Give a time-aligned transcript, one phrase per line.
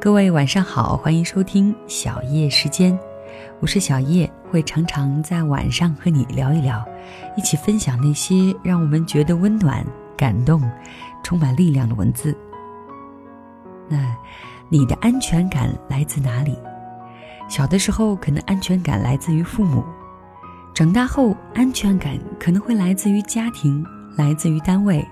[0.00, 2.96] 各位晚上好，欢迎收听小叶时间，
[3.58, 6.84] 我是小叶，会常常在晚上和你聊一聊，
[7.36, 9.84] 一起分享那些让我们觉得温暖、
[10.16, 10.62] 感动、
[11.24, 12.32] 充满力量的文字。
[13.88, 14.16] 那
[14.68, 16.56] 你的安全感来自哪里？
[17.48, 19.82] 小的时候可能安全感来自于父母，
[20.72, 23.84] 长大后安全感可能会来自于家庭，
[24.16, 25.04] 来自于单位。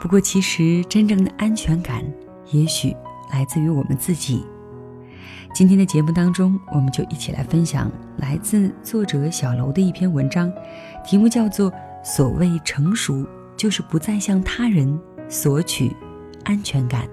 [0.00, 2.04] 不过，其实真正的安全感，
[2.52, 2.96] 也许。
[3.32, 4.44] 来自于我们自己。
[5.54, 10.52] 今天的节目当中，我们就一起来分享来自作者小楼的一篇文章，
[11.04, 11.70] 题目叫做
[12.04, 13.26] 《所谓成熟，
[13.56, 15.94] 就是不再向他人索取
[16.44, 17.06] 安全感》。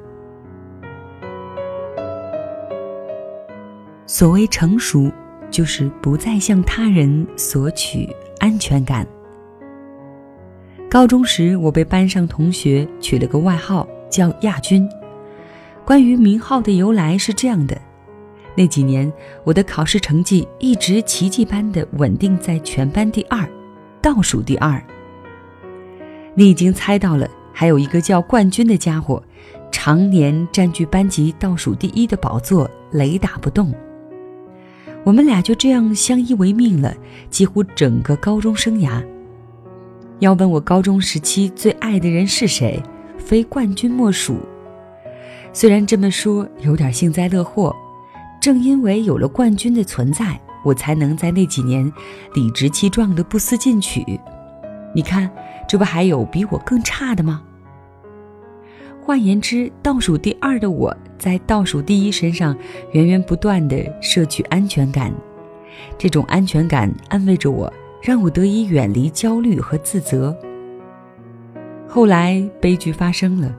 [4.06, 5.12] 所谓成熟，
[5.52, 9.06] 就是不再向他人索取安全感。
[10.90, 14.90] 高中时，我被班上同学取了个外号，叫亚军。
[15.90, 17.76] 关于名号的由来是这样的：
[18.54, 19.12] 那几年，
[19.44, 23.50] 我的考试成绩一直奇迹般的稳定在全班第二，
[24.00, 24.80] 倒数第二。
[26.36, 29.24] 你已经猜到了，还有一个叫冠军的家伙，
[29.72, 33.74] 常年占据班级倒数第一的宝座，雷打不动。
[35.04, 36.96] 我们俩就这样相依为命了，
[37.32, 39.04] 几乎整个高中生涯。
[40.20, 42.80] 要问我高中时期最爱的人是谁，
[43.18, 44.38] 非冠军莫属。
[45.60, 47.76] 虽然这么说有点幸灾乐祸，
[48.40, 51.92] 正因为有了冠军的存在，我才能在那几年
[52.34, 54.18] 理直气壮的不思进取。
[54.96, 55.30] 你看，
[55.68, 57.42] 这不还有比我更差的吗？
[59.02, 62.56] 换言之，倒数第二的我在倒数第一身上
[62.94, 65.14] 源源不断的摄取安全感，
[65.98, 67.70] 这种安全感安慰着我，
[68.02, 70.34] 让我得以远离焦虑和自责。
[71.86, 73.54] 后来悲剧发生了。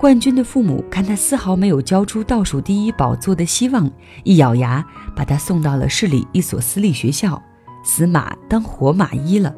[0.00, 3.88] 冠军的父母看他丝毫没有交出倒数第一宝座的希望，
[4.24, 4.82] 一咬牙
[5.14, 7.40] 把他送到了市里一所私立学校，
[7.84, 9.54] 死马当活马医了。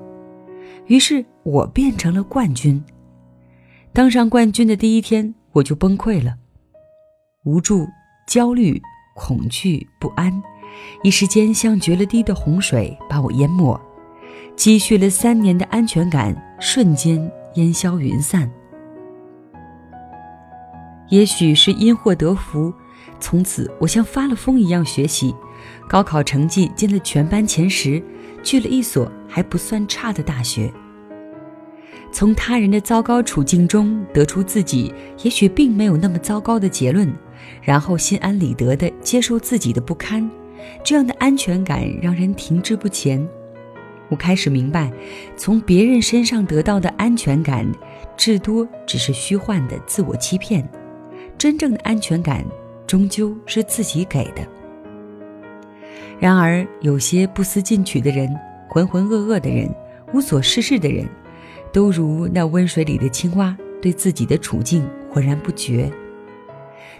[0.86, 2.82] 于是我变成了冠军。
[3.92, 6.34] 当上冠军的第一天，我就崩溃了，
[7.44, 7.86] 无助、
[8.26, 8.82] 焦虑、
[9.14, 10.42] 恐惧、不安，
[11.04, 13.80] 一时间像决了堤的洪水把我淹没，
[14.56, 18.50] 积蓄了三年的安全感瞬间烟消云散。
[21.12, 22.72] 也许是因祸得福，
[23.20, 25.34] 从此我像发了疯一样学习，
[25.86, 28.02] 高考成绩进了全班前十，
[28.42, 30.72] 去了一所还不算差的大学。
[32.10, 34.90] 从他人的糟糕处境中得出自己
[35.22, 37.14] 也许并没有那么糟糕的结论，
[37.60, 40.30] 然后心安理得地接受自己的不堪，
[40.82, 43.22] 这样的安全感让人停滞不前。
[44.08, 44.90] 我开始明白，
[45.36, 47.70] 从别人身上得到的安全感，
[48.16, 50.66] 至多只是虚幻的自我欺骗。
[51.42, 52.46] 真正的安全感，
[52.86, 54.46] 终究是自己给的。
[56.20, 58.32] 然而，有些不思进取的人、
[58.68, 59.68] 浑浑噩噩的人、
[60.12, 61.04] 无所事事的人，
[61.72, 65.90] 都如那温水里的青蛙，对自己的处境浑然不觉。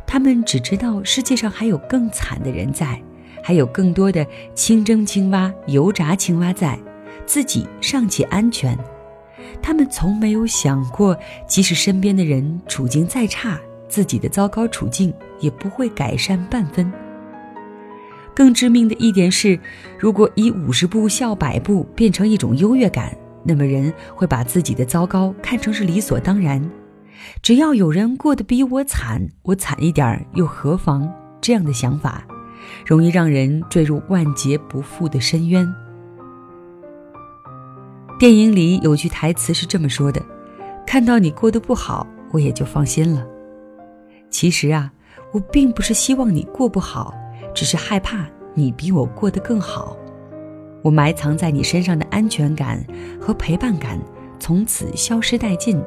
[0.05, 3.01] 他们只知道世界上还有更惨的人在，
[3.45, 4.27] 还有更多的
[4.57, 6.77] 清蒸青蛙、油炸青蛙在，
[7.25, 8.77] 自己尚且安全。
[9.63, 11.17] 他们从没有想过，
[11.47, 13.57] 即使身边的人处境再差。
[13.93, 16.91] 自己的糟糕处境也不会改善半分。
[18.35, 19.61] 更致命的一点是，
[19.99, 23.15] 如果以五十步笑百步变成一种优越感，
[23.45, 26.71] 那么人会把自己的糟糕看成是理所当然。
[27.43, 31.07] 只要有人过得比我惨，我惨一点又何妨？
[31.43, 32.27] 这样的想法，
[32.87, 35.69] 容易让人坠入万劫不复的深渊。
[38.19, 40.25] 电影里有句台词是这么说的
[40.87, 43.27] ：“看到你过得不好，我也就放心了。”
[44.33, 44.91] 其实啊，
[45.31, 47.15] 我并不是希望你过不好，
[47.55, 49.97] 只是害怕你比我过得更好。
[50.83, 52.85] 我埋藏在你身上的安全感
[53.21, 54.01] 和陪伴感
[54.41, 55.81] 从此消失殆尽。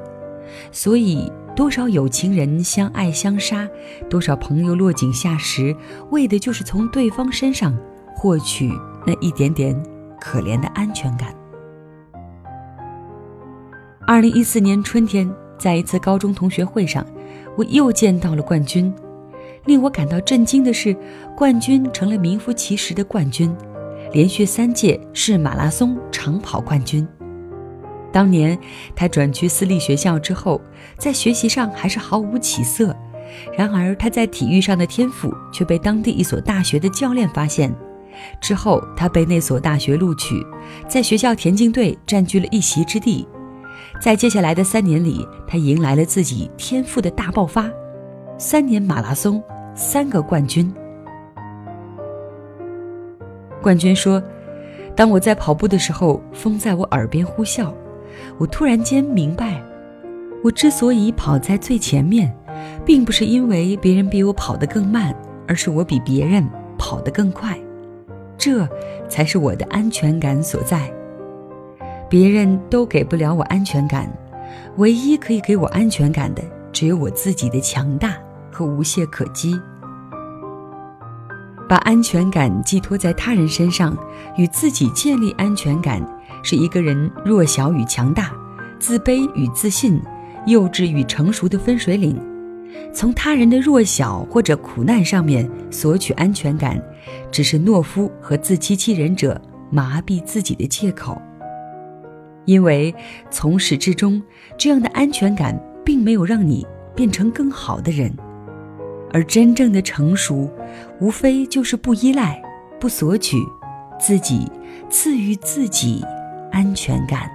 [0.71, 3.67] 所以，多少有情人相爱相杀，
[4.09, 5.75] 多少朋友落井下石，
[6.11, 7.75] 为的就是从对方身上
[8.15, 8.71] 获取
[9.05, 9.75] 那一点点
[10.21, 11.35] 可怜的安全感。
[14.07, 17.03] 二零一四年春天，在一次高中同学会上。
[17.57, 18.93] 我又见到了冠军，
[19.65, 20.95] 令我感到震惊的是，
[21.35, 23.55] 冠军成了名副其实的冠军，
[24.11, 27.07] 连续三届是马拉松长跑冠军。
[28.11, 28.57] 当年
[28.95, 30.61] 他转去私立学校之后，
[30.97, 32.95] 在学习上还是毫无起色，
[33.57, 37.73] 然而他在体育上的天赋却被当地一所大学的教练发现。
[38.41, 40.41] 之后他被那所大学录取，
[40.87, 43.27] 在学校田径队占据了一席之地。
[43.99, 47.69] 在接下来的三年里，他迎来了自己天赋的大爆发。
[48.37, 49.41] 三年马拉松，
[49.73, 50.71] 三个冠军。
[53.63, 54.21] 冠军说
[54.95, 57.73] ：“当我在跑步的时候，风在我耳边呼啸，
[58.37, 59.63] 我突然间明白，
[60.43, 62.31] 我之所以跑在最前面，
[62.85, 65.15] 并不是因为别人比我跑得更慢，
[65.47, 66.47] 而是我比别人
[66.77, 67.57] 跑得更快。
[68.37, 68.67] 这
[69.09, 70.93] 才是我的安全感所在。
[72.09, 74.09] 别人都给不了我安全感，
[74.77, 78.15] 唯一可以给我安全感的，只有我自己的强大
[78.51, 79.59] 和无懈可击。”
[81.67, 83.97] 把安全感寄托在他人身上，
[84.37, 85.99] 与自己建立安全感，
[86.43, 88.31] 是一个人弱小与强大、
[88.77, 89.99] 自卑与自信、
[90.45, 92.15] 幼稚与成熟的分水岭。
[92.93, 96.79] 从他人的弱小或者苦难上面索取安全感，
[97.31, 99.41] 只是懦夫和自欺欺人者
[99.71, 101.19] 麻痹自己的借口。
[102.45, 102.93] 因为
[103.29, 104.21] 从始至终，
[104.57, 106.65] 这样的安全感并没有让你
[106.95, 108.11] 变成更好的人。
[109.11, 110.49] 而真正的成熟，
[110.99, 112.41] 无非就是不依赖、
[112.79, 113.37] 不索取，
[113.99, 114.51] 自己
[114.89, 116.03] 赐予自己
[116.51, 117.29] 安全感。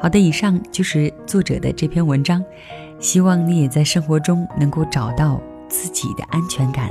[0.00, 2.42] 好的，以上就是作者的这篇文章，
[2.98, 5.38] 希望你也在生活中能够找到
[5.68, 6.88] 自己的安全感。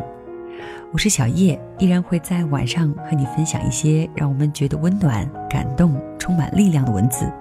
[0.91, 7.31] 我是小叶，依然会在晚上和你分享一些让我们觉得温暖、感动、充满力量的文字。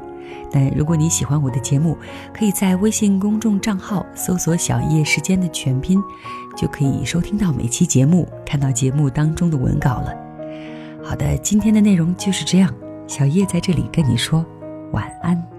[0.53, 1.97] 那如果你喜欢我的节目，
[2.35, 5.99] 可以在微信公众账号搜索“小叶时间”的全拼，
[6.55, 10.15] 就可以收听到每期节目，看到节目当中的文稿了。
[11.03, 12.71] 好的，今天的内容就是这样，
[13.07, 14.45] 小叶在这里跟你说
[14.93, 15.58] 晚安。